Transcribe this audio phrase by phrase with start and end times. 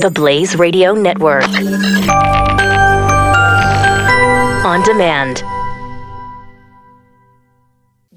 [0.00, 1.44] The Blaze Radio Network.
[4.64, 5.42] On demand.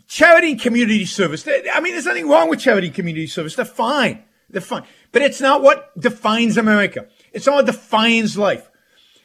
[0.08, 1.46] Charity and community service.
[1.46, 3.56] I mean, there's nothing wrong with charity and community service.
[3.56, 4.24] They're fine.
[4.50, 4.84] They're fine.
[5.12, 7.08] But it's not what defines America.
[7.34, 8.72] It's not what defines life.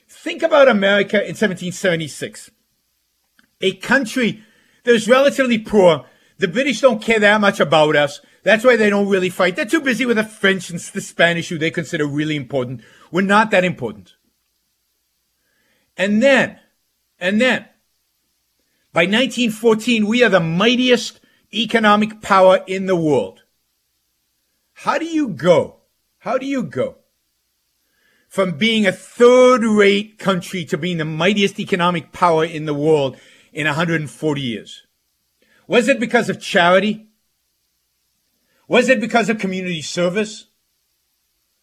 [0.08, 2.50] Think about America in 1776.
[3.60, 4.42] A country
[4.82, 6.06] that was relatively poor.
[6.38, 8.20] The British don't care that much about us.
[8.44, 9.56] That's why they don't really fight.
[9.56, 12.82] They're too busy with the French and the Spanish, who they consider really important.
[13.10, 14.14] We're not that important.
[15.96, 16.60] And then,
[17.18, 17.66] and then,
[18.92, 21.20] by 1914, we are the mightiest
[21.52, 23.42] economic power in the world.
[24.74, 25.78] How do you go?
[26.18, 26.98] How do you go
[28.28, 33.16] from being a third rate country to being the mightiest economic power in the world
[33.52, 34.86] in 140 years?
[35.68, 37.06] Was it because of charity?
[38.66, 40.46] Was it because of community service?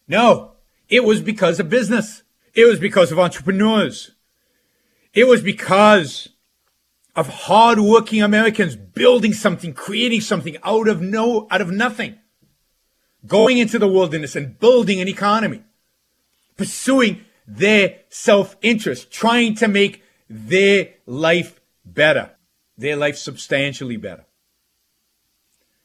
[0.08, 0.52] No,
[0.88, 2.22] it was because of business.
[2.54, 4.12] It was because of entrepreneurs.
[5.12, 6.28] It was because
[7.16, 12.16] of hardworking Americans building something, creating something out of no, out of nothing,
[13.26, 15.62] going into the wilderness and building an economy,
[16.56, 22.35] pursuing their self-interest, trying to make their life better,
[22.76, 24.24] their life substantially better.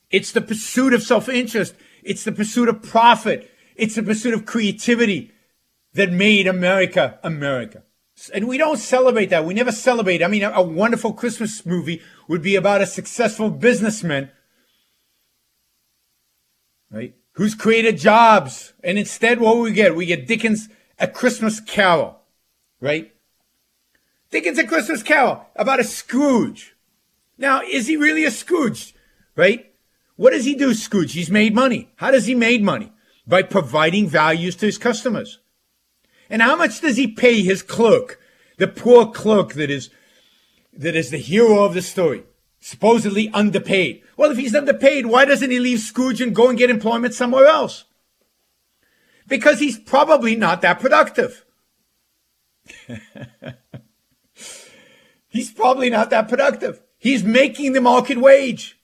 [0.09, 1.73] It's the pursuit of self-interest.
[2.03, 3.49] It's the pursuit of profit.
[3.75, 5.31] It's the pursuit of creativity
[5.93, 7.83] that made America America.
[8.33, 9.45] And we don't celebrate that.
[9.45, 10.21] We never celebrate.
[10.21, 14.29] I mean, a, a wonderful Christmas movie would be about a successful businessman,
[16.91, 17.15] right?
[17.33, 18.73] Who's created jobs.
[18.83, 19.95] And instead, what we get?
[19.95, 22.19] We get Dickens' A Christmas Carol,
[22.79, 23.13] right?
[24.29, 26.75] Dickens' A Christmas Carol about a Scrooge.
[27.41, 28.93] Now, is he really a Scrooge,
[29.35, 29.73] right?
[30.15, 31.13] What does he do, Scrooge?
[31.13, 31.89] He's made money.
[31.95, 32.93] How does he make money?
[33.25, 35.39] By providing values to his customers.
[36.29, 38.19] And how much does he pay his clerk,
[38.57, 39.89] the poor clerk that is
[40.71, 42.23] that is the hero of the story,
[42.59, 44.03] supposedly underpaid?
[44.15, 47.47] Well, if he's underpaid, why doesn't he leave Scrooge and go and get employment somewhere
[47.47, 47.85] else?
[49.27, 51.43] Because he's probably not that productive.
[55.27, 56.83] he's probably not that productive.
[57.01, 58.79] He's making the market wage.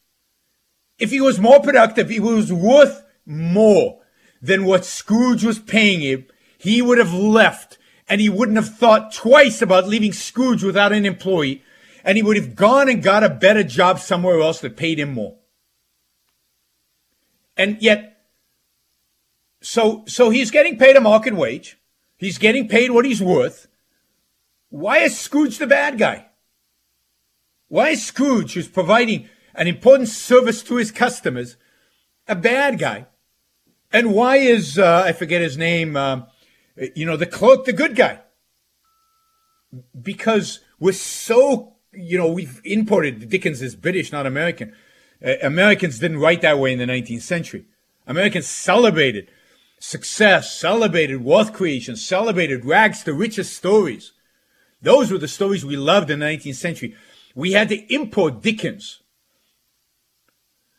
[0.98, 4.00] If he was more productive, he was worth more
[4.42, 6.26] than what Scrooge was paying him
[6.58, 11.06] he would have left and he wouldn't have thought twice about leaving Scrooge without an
[11.06, 11.62] employee.
[12.04, 15.12] And he would have gone and got a better job somewhere else that paid him
[15.12, 15.36] more.
[17.56, 18.24] And yet,
[19.60, 21.76] so, so he's getting paid a market wage.
[22.16, 23.68] He's getting paid what he's worth.
[24.70, 26.27] Why is Scrooge the bad guy?
[27.68, 31.56] Why is Scrooge, who's providing an important service to his customers,
[32.26, 33.06] a bad guy?
[33.92, 36.22] And why is, uh, I forget his name, uh,
[36.94, 38.20] you know, the cloak, the good guy.
[40.00, 44.74] Because we're so, you know, we've imported Dickens is British, not American.
[45.24, 47.66] Uh, Americans didn't write that way in the 19th century.
[48.06, 49.30] Americans celebrated
[49.78, 54.12] success, celebrated wealth creation, celebrated rags to riches stories.
[54.80, 56.94] Those were the stories we loved in the 19th century.
[57.38, 59.00] We had to import Dickens.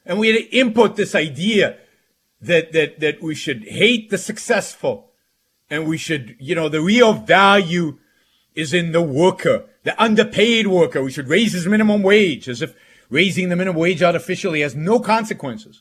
[0.05, 1.77] And we had to import this idea
[2.41, 5.11] that, that, that we should hate the successful
[5.69, 7.97] and we should, you know, the real value
[8.55, 11.01] is in the worker, the underpaid worker.
[11.01, 12.75] We should raise his minimum wage as if
[13.09, 15.77] raising the minimum wage artificially has no consequences.